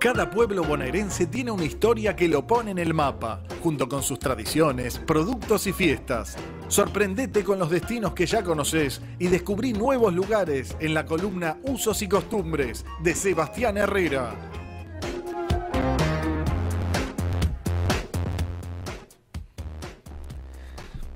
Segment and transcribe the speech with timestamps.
[0.00, 4.18] Cada pueblo bonaerense tiene una historia que lo pone en el mapa, junto con sus
[4.18, 6.38] tradiciones, productos y fiestas.
[6.68, 12.00] Sorprendete con los destinos que ya conoces y descubrí nuevos lugares en la columna Usos
[12.00, 14.34] y Costumbres de Sebastián Herrera.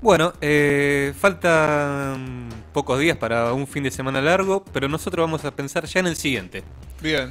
[0.02, 5.56] Bueno, eh, faltan pocos días para un fin de semana largo, pero nosotros vamos a
[5.56, 6.62] pensar ya en el siguiente.
[7.00, 7.30] Bien.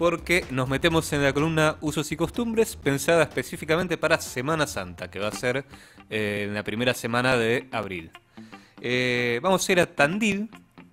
[0.00, 5.18] Porque nos metemos en la columna Usos y Costumbres, pensada específicamente para Semana Santa, que
[5.18, 5.66] va a ser
[6.08, 8.10] eh, en la primera semana de abril.
[8.80, 10.48] Eh, vamos a ir a Tandil,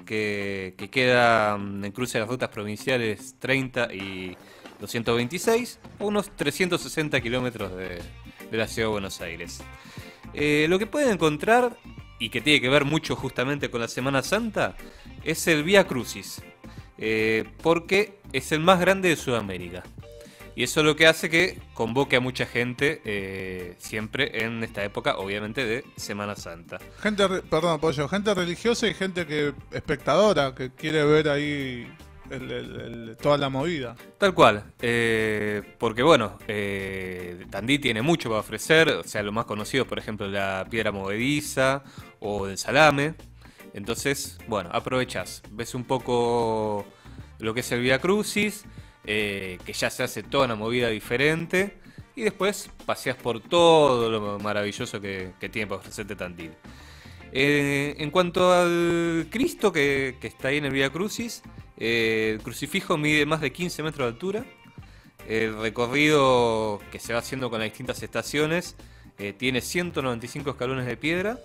[0.06, 4.36] que, que queda mm, en cruce de las rutas provinciales 30 y
[4.82, 8.02] 226, a unos 360 kilómetros de,
[8.52, 9.64] la ciudad de Buenos Aires.
[10.34, 11.78] Eh, lo que pueden encontrar,
[12.20, 14.76] y que tiene que ver mucho justamente con la Semana Santa,
[15.24, 16.42] es el Vía Crucis.
[17.64, 19.84] porque es el más grande de Sudamérica.
[20.56, 24.84] Y eso es lo que hace que convoque a mucha gente eh, siempre en esta
[24.84, 26.80] época, obviamente, de Semana Santa.
[27.00, 31.88] Gente, perdón, Pollo, gente religiosa y gente que espectadora, que quiere ver ahí
[32.32, 33.96] el- el- el- toda la movida.
[34.18, 39.46] Tal cual, eh, porque bueno, eh, Tandí tiene mucho para ofrecer, o sea, lo más
[39.46, 41.84] conocido, por ejemplo, la piedra movediza
[42.20, 43.14] o el salame.
[43.76, 46.84] Entonces, bueno, aprovechás, ves un poco
[47.40, 48.66] lo que es el Via Crucis,
[49.06, 51.78] eh, que ya se hace toda una movida diferente,
[52.16, 56.52] y después paseas por todo lo maravilloso que, tiene para ofrecerte Tandil.
[57.32, 61.44] Eh, en cuanto al Cristo que, que está ahí en el Via Crucis,
[61.78, 64.46] eh, el crucifijo mide más de 15 metros de altura.
[65.28, 68.76] El recorrido que se va haciendo con las distintas estaciones
[69.20, 71.40] eh, tiene 195 escalones de piedra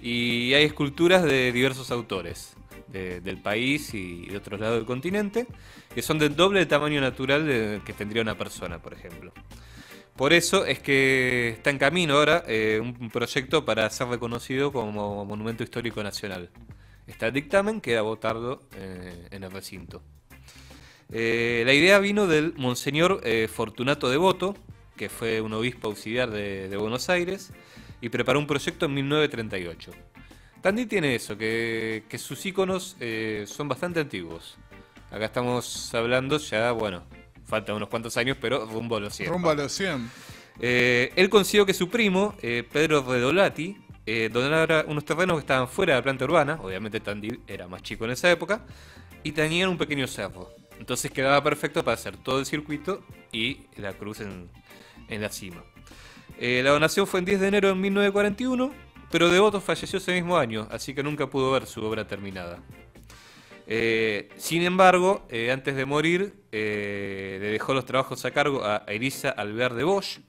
[0.00, 2.54] y hay esculturas de diversos autores
[2.90, 5.46] de- del país y de otros lados del continente
[5.94, 9.32] que son del doble del tamaño natural de- que tendría una persona, por ejemplo.
[10.16, 15.24] Por eso es que está en camino ahora eh, un proyecto para ser reconocido como
[15.24, 16.50] Monumento Histórico Nacional.
[17.06, 20.02] Está el dictamen, queda votarlo eh, en el recinto.
[21.10, 24.54] Eh, la idea vino del Monseñor eh, Fortunato Devoto,
[24.96, 27.52] que fue un obispo auxiliar de, de Buenos Aires,
[28.00, 29.92] y preparó un proyecto en 1938.
[30.60, 34.56] Tandil tiene eso, que, que sus iconos eh, son bastante antiguos.
[35.10, 37.04] Acá estamos hablando ya, bueno,
[37.46, 39.30] faltan unos cuantos años, pero rumbo a los 100.
[39.30, 40.10] Rumbo a los 100.
[40.60, 43.76] Eh, él consiguió que su primo, eh, Pedro Redolati,
[44.32, 48.06] donara unos terrenos que estaban fuera de la planta urbana, obviamente Tandil era más chico
[48.06, 48.64] en esa época,
[49.22, 50.50] y tenían un pequeño cerro.
[50.78, 54.48] Entonces quedaba perfecto para hacer todo el circuito y la cruz en,
[55.08, 55.62] en la cima.
[56.40, 58.72] La donación fue en 10 de enero de 1941,
[59.10, 62.58] pero Devoto falleció ese mismo año, así que nunca pudo ver su obra terminada.
[63.66, 68.84] Eh, sin embargo, eh, antes de morir, eh, le dejó los trabajos a cargo a
[68.86, 70.20] Elisa Albert de Bosch,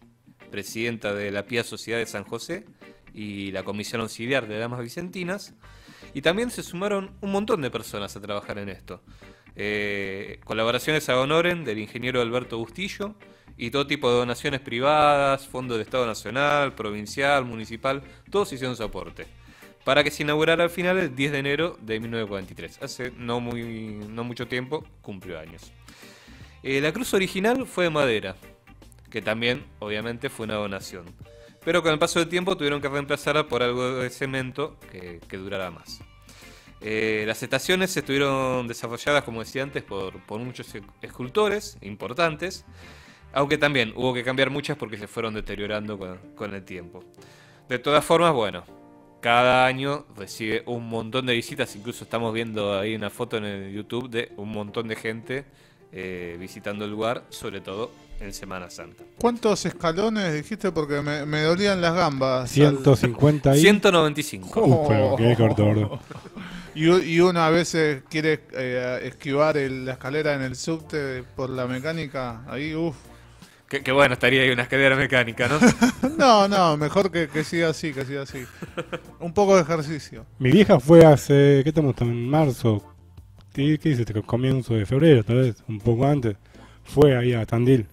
[0.51, 2.65] presidenta de la Pía Sociedad de San José
[3.13, 5.53] y la Comisión Auxiliar de Damas Vicentinas,
[6.13, 9.01] y también se sumaron un montón de personas a trabajar en esto.
[9.55, 13.15] Eh, colaboraciones a honoren del ingeniero Alberto Bustillo
[13.57, 18.01] y todo tipo de donaciones privadas, fondos de Estado Nacional, provincial, municipal,
[18.31, 18.89] todos hicieron su.
[19.83, 22.81] Para que se inaugurara al final el 10 de enero de 1943.
[22.81, 25.73] Hace no, muy, no mucho tiempo cumplió años.
[26.63, 28.35] Eh, la cruz original fue de madera,
[29.09, 31.05] que también obviamente fue una donación.
[31.65, 35.37] Pero con el paso del tiempo tuvieron que reemplazarla por algo de cemento que, que
[35.37, 36.01] durara más.
[36.81, 42.65] Eh, las estaciones estuvieron desarrolladas, como decía antes, por, muchos e- escultores importantes,
[43.33, 47.03] aunque también hubo que cambiar muchas porque se fueron deteriorando con, con el tiempo.
[47.67, 48.63] De todas formas, bueno,
[49.21, 53.73] cada año recibe un montón de visitas, incluso estamos viendo ahí una foto en el
[53.73, 55.45] YouTube de un montón de gente
[55.91, 59.03] eh, visitando el lugar, sobre todo en Semana Santa.
[59.19, 60.71] ¿Cuántos escalones dijiste?
[60.71, 62.51] Porque me, me dolían las gambas.
[62.51, 63.61] 150 y...
[63.61, 64.61] 195.
[64.61, 65.99] Uh, pero qué corto, gordo.
[66.75, 71.49] Y, y uno a veces quiere eh, esquivar el- la escalera en el subte por
[71.49, 72.43] la mecánica.
[72.47, 72.95] Ahí, uff.
[73.67, 75.59] Que, que bueno, estaría ahí una escalera mecánica, ¿no?
[76.17, 78.45] No, no, mejor que, que siga así, que siga así.
[79.19, 80.25] Un poco de ejercicio.
[80.37, 81.95] Mi vieja fue hace, ¿qué estamos?
[82.01, 82.83] En marzo.
[83.67, 84.01] ¿Qué qué dice?
[84.03, 86.35] este Comienzo de febrero, tal vez, un poco antes.
[86.83, 87.85] Fue ahí a Tandil.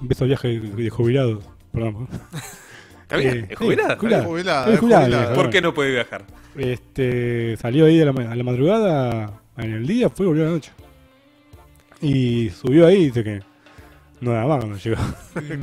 [0.00, 1.44] Empezó viaje de, jubilados.
[1.72, 2.08] Perdón.
[3.02, 3.38] ¿Está bien?
[3.38, 3.94] Eh, ¿Es jubilada?
[3.94, 4.22] sí, jubilada.
[4.22, 5.34] Es jubilada, Es es jubilada.
[5.34, 6.24] ¿Por qué no puede viajar?
[6.56, 10.46] Este, salió ahí a la, a la madrugada, en el día, fue y volvió a
[10.46, 10.70] la noche.
[12.00, 13.40] Y subió ahí y dice que
[14.20, 14.96] no da más cuando llegó.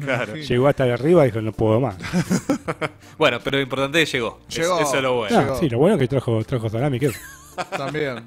[0.01, 0.35] Claro.
[0.35, 1.97] Llegó hasta arriba y dijo, no puedo más.
[3.17, 4.39] Bueno, pero lo importante es que llegó.
[4.47, 4.79] Es- Llegó.
[4.79, 5.35] eso es lo bueno.
[5.39, 5.59] Ah, Llegó.
[5.59, 7.09] sí, lo bueno es que trajo, trajo salami, ¿qué?
[7.75, 8.17] También.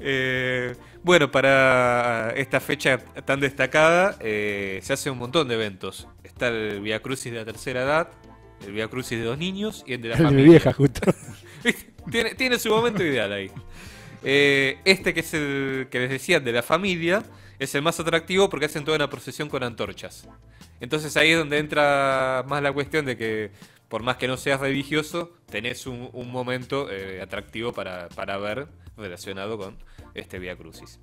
[0.00, 6.08] Eh, Bueno, para esta fecha tan destacada eh, se hace un montón de eventos.
[6.24, 8.08] Está el Via Crucis de la tercera edad,
[8.66, 10.50] el Via Crucis de dos niños y el de la El de mi familia.
[10.50, 11.00] vieja, justo.
[12.10, 13.50] tiene, tiene su momento ideal ahí.
[14.24, 17.22] Eh, este que es el que les decía de la familia
[17.58, 20.28] es el más atractivo porque hacen toda una procesión con antorchas.
[20.80, 23.50] Entonces ahí es donde entra más la cuestión de que
[23.88, 29.56] por más que no seas religioso, tenés un, momento eh, atractivo para, para ver relacionado
[29.58, 29.76] con
[30.14, 31.00] este Via Crucis.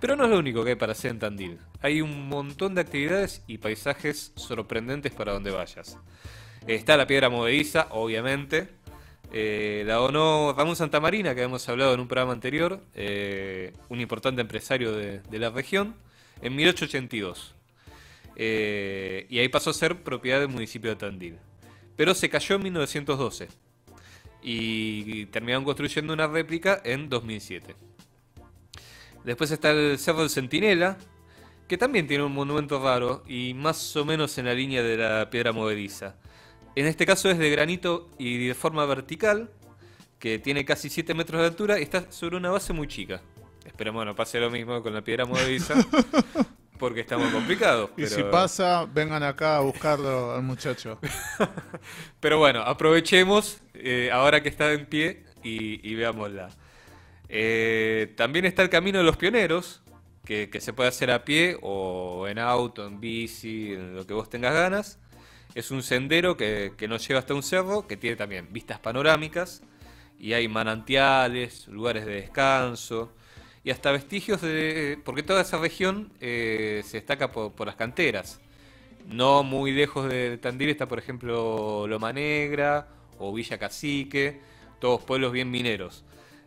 [0.00, 1.58] Pero no es lo único que hay para hacer en Tandil.
[1.80, 5.98] Hay un montón de actividades y paisajes sorprendentes para donde vayas.
[6.66, 8.68] Está la piedra movediza, obviamente.
[9.32, 14.40] Eh, la donó Ramón Santamarina, que habíamos hablado en un programa anterior, eh, un importante
[14.40, 15.94] empresario de, de la región,
[16.42, 17.54] en 1882.
[18.36, 21.38] Eh, y ahí pasó a ser propiedad del municipio de Tandil.
[21.96, 23.48] Pero se cayó en 1912
[24.42, 27.74] y terminaron construyendo una réplica en 2007.
[29.24, 30.98] Después está el Cerro del Centinela,
[31.66, 35.30] que también tiene un monumento raro y más o menos en la línea de la
[35.30, 36.14] piedra movediza.
[36.76, 39.50] En este caso es de granito y de forma vertical,
[40.18, 43.20] que tiene casi 7 metros de altura y está sobre una base muy chica.
[43.64, 45.74] Esperemos no pase lo mismo con la piedra movediza,
[46.78, 47.90] porque está muy complicado.
[47.96, 50.98] Y pero- si pasa, vengan acá a buscarlo al muchacho.
[52.20, 56.50] Pero bueno, aprovechemos eh, ahora que está en pie y, y veámosla.
[57.28, 59.82] Eh, también está el Camino de los Pioneros,
[60.24, 64.14] que, que se puede hacer a pie o en auto, en bici, en lo que
[64.14, 64.98] vos tengas ganas.
[65.54, 69.62] Es un sendero que, que nos lleva hasta un cerro, que tiene también vistas panorámicas,
[70.18, 73.12] y hay manantiales, lugares de descanso,
[73.66, 74.96] y hasta vestigios de...
[75.04, 78.40] porque toda esa región eh, se destaca por, las canteras.
[79.08, 82.86] No muy lejos de Tandil está, por ejemplo, Loma Negra
[83.18, 84.40] o Villa Cacique,
[84.78, 86.04] todos pueblos bien mineros.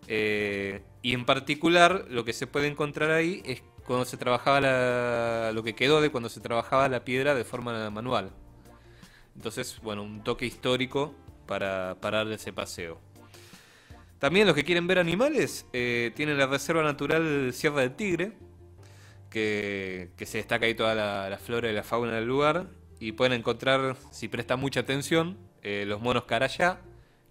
[0.07, 5.51] Eh, y en particular, lo que se puede encontrar ahí es cuando se trabajaba la-
[5.53, 8.31] lo que quedó de cuando se trabajaba la piedra de forma manual.
[9.35, 11.13] Entonces, bueno, un toque histórico
[11.47, 12.97] para, para darle ese paseo.
[14.19, 18.33] También los que quieren ver animales eh, tienen la Reserva Natural Sierra del Tigre,
[19.29, 22.67] que, que se destaca ahí toda la, la flora y la fauna del lugar.
[22.99, 26.81] Y pueden encontrar, si prestan mucha atención, eh, los monos carayá,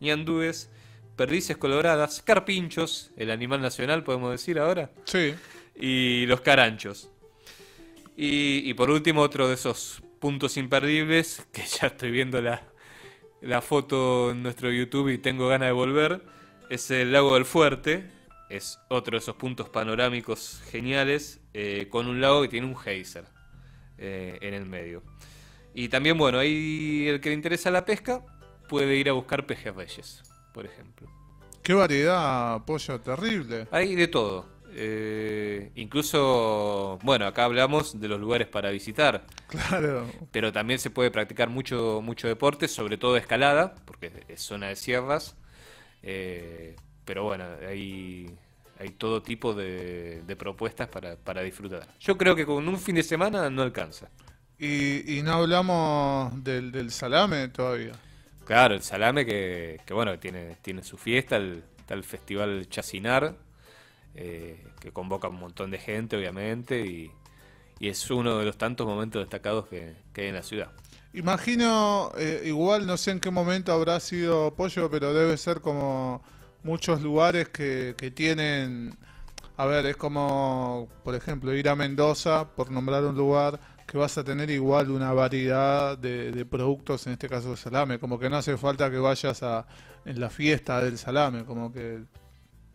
[0.01, 0.71] ñandúes,
[1.17, 5.35] perdices coloradas, carpinchos, el animal nacional podemos decir ahora, Sí.
[5.79, 7.11] y los caranchos.
[8.17, 12.63] Y, y por último, otro de esos puntos imperdibles, que ya estoy viendo la,
[13.43, 16.23] la foto en nuestro YouTube y tengo ganas de volver,
[16.71, 18.11] es el lago del Fuerte.
[18.49, 23.25] Es otro de esos puntos panorámicos geniales, eh, con un lago que tiene un geyser
[23.99, 25.03] eh, en el medio.
[25.75, 28.25] Y también, bueno, ahí el que le interesa la pesca
[28.69, 30.23] puede ir a buscar pejerreyes,
[30.55, 31.09] por ejemplo.
[31.63, 33.69] Qué variedad, pollo, terrible.
[33.71, 34.47] Hay de todo.
[34.73, 40.07] Eh, incluso, bueno, acá hablamos de los lugares para visitar, Claro.
[40.31, 44.77] pero también se puede practicar mucho, mucho deporte, sobre todo escalada, porque es zona de
[44.77, 45.37] sierras.
[46.03, 48.31] Eh, pero bueno, hay,
[48.79, 51.89] hay todo tipo de, de propuestas para, para disfrutar.
[52.01, 54.09] Yo creo que con un fin de semana no alcanza.
[54.59, 57.93] Y, y no hablamos del, del salame todavía.
[58.45, 63.37] Claro, el salame que, que bueno, tiene, tiene su fiesta, el, está el Festival Chacinar,
[64.15, 67.11] eh, que convoca un montón de gente, obviamente, y,
[67.79, 70.73] y es uno de los tantos momentos destacados que, que hay en la ciudad.
[71.13, 76.23] Imagino, eh, igual no sé en qué momento habrá sido pollo, pero debe ser como
[76.63, 78.97] muchos lugares que, que tienen,
[79.57, 84.19] a ver, es como, por ejemplo, ir a Mendoza, por nombrar un lugar, que vas
[84.19, 88.29] a tener igual una variedad de, de productos, en este caso de salame, como que
[88.29, 89.67] no hace falta que vayas a
[90.05, 92.03] en la fiesta del salame, como que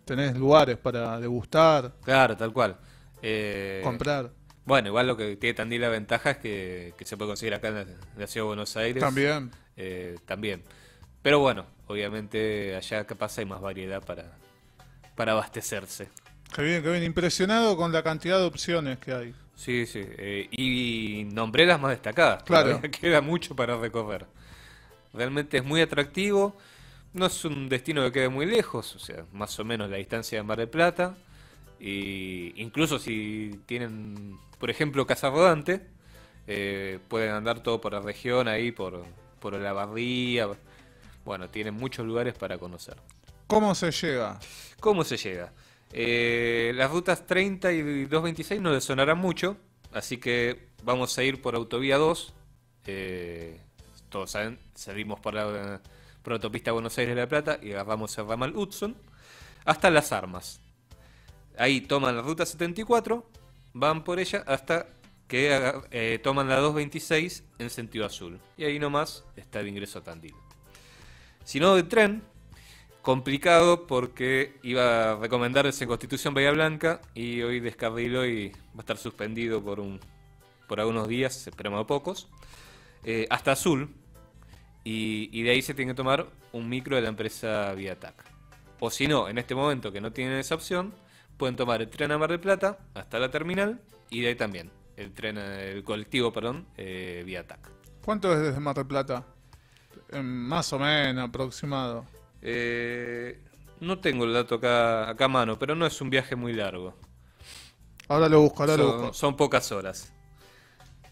[0.06, 2.78] tenés lugares para degustar, Claro, tal cual.
[3.22, 4.32] Eh, comprar.
[4.66, 7.68] Bueno, igual lo que tiene Tandil la ventaja es que, que se puede conseguir acá
[7.70, 9.02] en la, en la ciudad de Buenos Aires.
[9.04, 9.52] También.
[9.76, 10.64] eh, también.
[11.22, 14.38] Pero bueno, obviamente allá capaz hay más variedad para,
[15.16, 16.10] para abastecerse.
[16.56, 17.04] Qué bien, qué bien.
[17.04, 19.36] Impresionado con la cantidad de opciones que hay.
[19.56, 20.02] Sí, sí.
[20.04, 22.44] eh, y nombré las más destacadas.
[22.44, 22.80] Claro.
[23.02, 24.26] Queda mucho para recorrer.
[25.14, 26.56] Realmente es muy atractivo.
[27.14, 30.40] No es un destino que quede muy lejos, o sea, más o menos la distancia
[30.40, 31.16] de Mar del Plata.
[31.86, 35.86] Y incluso si tienen, por ejemplo, Casa Rodante,
[36.48, 39.04] eh, pueden andar todo por la región ahí, por,
[39.42, 40.48] por la barría.
[41.26, 42.96] Bueno, tienen muchos lugares para conocer.
[43.48, 44.40] ¿Cómo se llega?
[44.80, 45.52] ¿Cómo se llega?
[45.92, 49.58] Eh, las rutas 30 y 226 no les sonarán mucho,
[49.92, 52.34] así que vamos a ir por autovía 2.
[52.86, 53.60] Eh,
[54.08, 55.82] todos saben, salimos por la,
[56.22, 58.96] por la autopista Buenos Aires-La Plata y agarramos el ramal Hudson
[59.66, 60.62] hasta Las Armas.
[61.58, 63.30] Ahí toman la ruta 74,
[63.74, 64.88] van por ella hasta
[65.28, 65.50] que
[65.92, 68.40] eh, toman la 226 en sentido azul.
[68.58, 70.36] Y ahí nomás está el ingreso a Tandil.
[71.44, 72.24] Si no, de tren,
[73.02, 78.80] complicado porque iba a recomendarse en Constitución Bahía Blanca y hoy descarriló y va a
[78.82, 80.00] estar suspendido por, un,
[80.68, 82.30] por algunos días, esperemos a pocos,
[83.04, 83.90] eh, hasta Azul.
[84.86, 88.24] Y, y de ahí se tiene que tomar un micro de la empresa Viatac.
[88.80, 90.94] O si no, en este momento que no tienen esa opción,
[91.38, 94.72] pueden tomar el tren a Mar del Plata hasta la terminal y de ahí también
[94.98, 97.70] el tren, el colectivo, perdón, eh, Viatac.
[98.04, 99.26] ¿Cuánto es desde Mar del Plata?
[100.22, 102.06] Más o menos, aproximado.
[102.42, 103.42] Eh,
[103.80, 106.96] no tengo el dato acá, acá a mano, pero no es un viaje muy largo.
[108.08, 109.14] Ahora lo busco, ahora lo busco.
[109.14, 110.14] son pocas horas.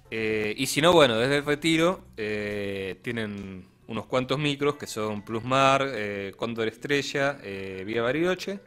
[0.09, 5.23] Eh, y si no, bueno, desde el retiro eh, tienen unos cuantos micros que son
[5.23, 5.89] Plusmar,
[6.35, 8.59] Cóndor Estrella, eh, Vía Bariloche.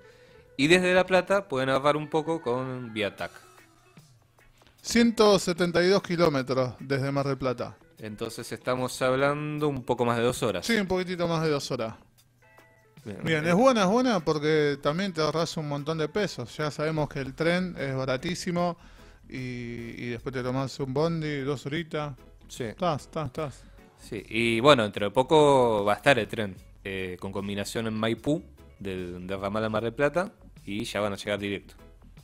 [0.57, 3.33] Y desde La Plata pueden ahorrar un poco con Viatac.
[4.83, 7.77] 172 kilómetros desde Mar del Plata.
[7.99, 10.67] Entonces estamos hablando un poco más de dos horas.
[10.67, 11.95] Sí, un poquitito más de dos horas.
[13.05, 16.57] Bien, Bien, es buena, es buena porque también te ahorras un montón de pesos.
[16.57, 18.77] Ya sabemos que el tren es baratísimo
[19.29, 19.37] y,
[20.03, 22.15] y después te tomás un bondi, dos horitas.
[22.49, 22.65] sí.
[22.65, 23.65] Estás, estás, estás.
[23.99, 27.95] Sí, y bueno, dentro de poco va a estar el tren, eh, con combinación en
[27.95, 28.43] Maipú,
[28.79, 30.31] del, del ramal a Mar del Plata,
[30.65, 31.75] y ya van a llegar directo.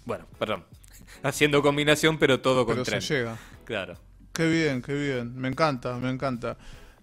[0.04, 0.64] Bueno, perdón,
[1.23, 3.02] haciendo combinación, pero todo con Pero tren.
[3.02, 3.37] se llega.
[3.64, 3.97] Claro.
[4.32, 5.37] Qué bien, qué bien.
[5.37, 6.56] Me encanta, me encanta.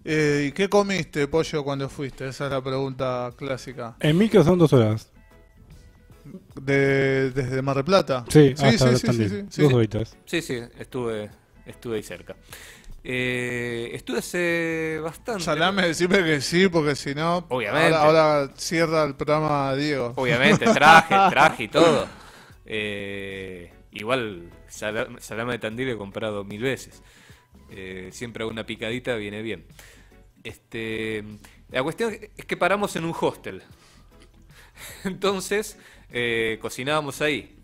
[0.03, 2.27] Eh, ¿Y qué comiste, pollo, cuando fuiste?
[2.27, 3.95] Esa es la pregunta clásica.
[3.99, 5.11] En micro son dos horas.
[6.61, 8.25] De, ¿Desde Mar del Plata?
[8.29, 9.61] Sí, sí, hasta sí, sí, sí, sí.
[9.63, 10.17] Dos horitas.
[10.25, 11.29] Sí, sí, estuve,
[11.65, 12.35] estuve ahí cerca.
[13.09, 15.41] Eh, estuve hace bastante.
[15.45, 17.95] Salame, decime que sí, porque si no, Obviamente.
[17.95, 20.11] Ahora, ahora cierra el programa Diego.
[20.17, 22.05] Obviamente, traje, traje y todo.
[22.65, 27.01] Eh, igual, sala- salame de Tandil he comprado mil veces.
[27.69, 29.65] Eh, siempre una picadita viene bien.
[30.43, 31.23] Este,
[31.71, 33.63] la cuestión es que paramos en un hostel.
[35.05, 35.77] Entonces,
[36.11, 37.57] eh, cocinábamos ahí.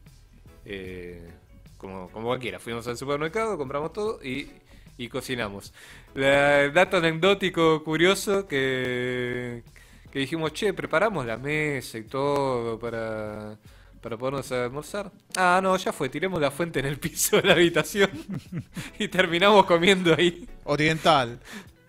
[0.64, 1.30] Eh,
[1.78, 2.60] como, como cualquiera.
[2.62, 4.50] Fuimos al supermercado, compramos todo y,
[4.98, 5.74] y cocinamos.
[6.16, 9.64] La- el dato anecdótico curioso que,
[10.12, 13.58] que dijimos, che, preparamos la mesa y todo para,
[14.02, 15.12] para podernos a almorzar.
[15.36, 18.10] Ah, no, ya fue, tiremos la fuente en el piso de la habitación
[19.00, 20.48] y terminamos comiendo ahí.
[20.66, 21.40] Oriental.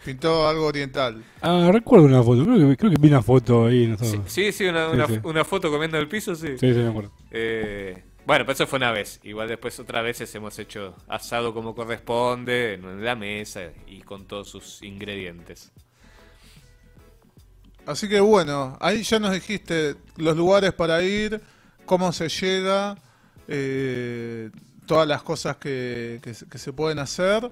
[0.05, 1.25] Pintó algo oriental.
[1.41, 2.45] Ah, recuerdo una foto.
[2.45, 3.87] Creo que, creo que vi una foto ahí.
[3.87, 4.05] No sé.
[4.07, 5.21] Sí, sí, sí, una, Sí, una- sí.
[5.23, 6.49] una foto comiendo en el piso, sí.
[6.59, 7.11] sí, sí, me acuerdo.
[7.31, 9.21] Eh, bueno, pero eso fue una vez.
[9.23, 14.49] Igual después otras veces hemos hecho asado como corresponde, en la mesa y con todos
[14.49, 15.71] sus ingredientes.
[17.87, 21.41] Así que bueno, ahí ya nos dijiste los lugares para ir,
[21.85, 22.97] cómo se llega,
[23.47, 24.51] eh,
[24.87, 27.51] todas las cosas que, que se- que se pueden hacer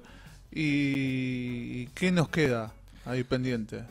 [0.51, 2.73] y, y qué nos queda
[3.05, 3.83] ahí pendiente.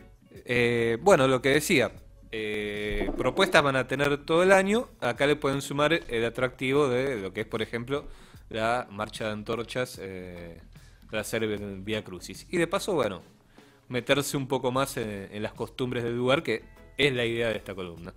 [0.45, 1.93] Eh, bueno, lo que decía,
[2.33, 4.89] eh, propuestas van a tener todo el año.
[5.01, 8.07] Acá le pueden sumar el atractivo de lo que es, por ejemplo,
[8.49, 10.61] la marcha de antorchas eh,
[11.11, 11.47] para hacer
[11.83, 12.47] Vía Crucis.
[12.51, 13.23] Y de paso, bueno,
[13.89, 16.65] meterse un poco más en, las costumbres del lugar, que
[16.97, 18.15] es la idea de esta columna.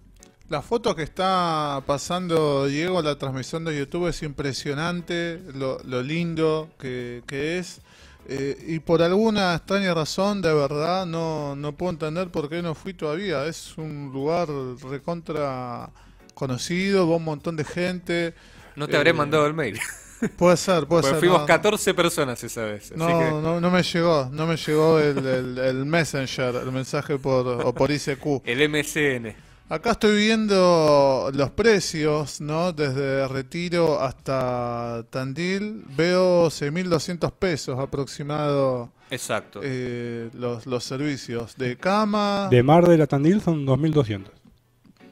[0.47, 7.23] La foto que está pasando Diego la transmisión de YouTube es impresionante, lo, lindo que
[7.27, 7.81] es.
[8.27, 12.73] Eh, y por alguna extraña razón, de verdad, no, no puedo entender por qué no
[12.75, 13.45] fui todavía.
[13.45, 14.47] Es un lugar
[14.89, 15.89] recontra
[16.33, 18.33] conocido, va un montón de gente.
[18.75, 19.79] No te habré Eh, mandado el mail.
[20.37, 21.19] Puede ser, puede Porque ser.
[21.19, 22.85] fuimos no, 14 personas esa vez.
[22.85, 26.71] así No, que- no, no me llegó, no me llegó el, el- el Messenger, el
[26.71, 28.41] mensaje por, o por ICQ.
[28.45, 29.35] El MCN.
[29.67, 32.71] Acá estoy viendo los precios, ¿no?
[32.71, 35.83] Desde Retiro hasta Tandil.
[35.97, 39.61] Veo 6.200 pesos aproximado Exacto.
[39.63, 41.55] eh, los, los servicios.
[41.57, 42.47] De cama.
[42.51, 44.25] De Mar de la Tandil son 2.200.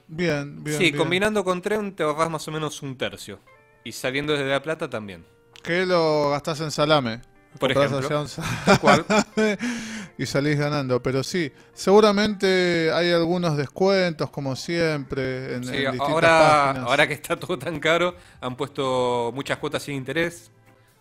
[0.07, 0.77] Bien, bien.
[0.77, 0.97] sí, bien.
[0.97, 3.39] combinando con tren te ahorras más o menos un tercio.
[3.83, 5.25] Y saliendo desde La Plata también.
[5.63, 7.21] ¿Qué lo gastás en salame?
[7.59, 8.25] Por ejemplo.
[8.81, 9.05] cual.
[10.17, 11.01] y salís ganando.
[11.01, 16.89] Pero sí, seguramente hay algunos descuentos, como siempre, en, Sí, en distintas ahora, páginas.
[16.89, 20.51] ahora que está todo tan caro, han puesto muchas cuotas sin interés.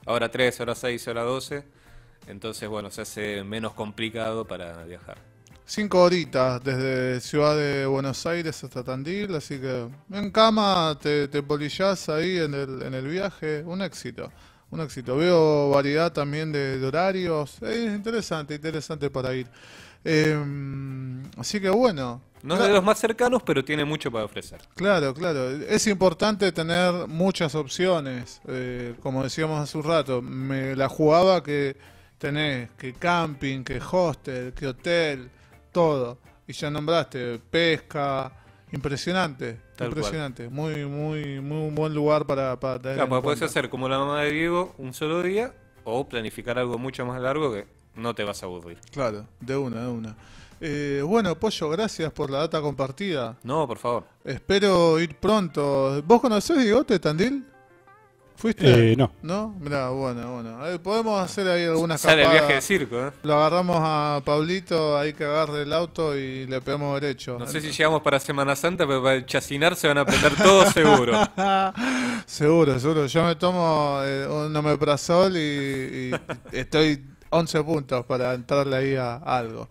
[0.07, 1.65] Ahora 3, ahora 6, ahora 12.
[2.27, 5.19] Entonces, bueno, se hace menos complicado para viajar.
[5.65, 11.43] Cinco horitas desde Ciudad de Buenos Aires hasta Tandil, así que en cama te, te
[11.43, 14.31] polillás ahí en el, en el viaje, un éxito,
[14.73, 15.17] un éxito.
[15.17, 19.47] Veo variedad también de, de horarios, es interesante, interesante para ir.
[20.05, 20.37] Eh,
[21.37, 24.61] así que bueno, No es de los más cercanos, pero tiene mucho para ofrecer.
[24.75, 25.49] Claro, claro.
[25.51, 28.41] Es importante tener muchas opciones.
[28.49, 31.77] Eh, como decíamos hace un rato, me la jugaba que
[32.19, 35.31] tenés que camping, que hostel, que hotel,
[35.71, 36.19] todo.
[36.49, 38.33] Y ya nombraste pesca.
[38.73, 40.49] Impresionante, Tal impresionante.
[40.49, 42.97] Muy, muy, muy un buen lugar para, para tener.
[42.97, 46.79] Claro, porque puedes hacer como la mamá de Diego un solo día o planificar algo
[46.79, 48.79] mucho más largo que no te vas a aburrir.
[48.91, 50.17] Claro, de una, de una.
[50.61, 53.37] Eh, bueno, Pollo, gracias por la data compartida.
[53.43, 54.05] No, por favor.
[54.25, 56.03] Espero ir pronto.
[56.05, 57.45] ¿Vos conocés Digote Tandil?
[58.43, 58.91] ¿Fuiste?
[58.91, 59.13] Eh, no.
[59.23, 59.55] ¿No?
[59.61, 60.67] Mirá, bueno, bueno.
[60.67, 63.13] Eh, podemos hacer ahí algunas Sale el viaje de circo, ¿eh?
[63.23, 67.39] Lo agarramos a Pablito, ahí que agarre el auto y le pegamos derecho.
[67.39, 70.35] No sé si llegamos para Semana Santa, pero para el chacinar se van a aprender
[70.35, 71.13] todos seguro.
[72.27, 73.07] seguro, seguro.
[73.07, 76.13] Yo me tomo eh, un omeprazol y, y
[76.51, 79.69] estoy 11 puntos para entrarle ahí a algo.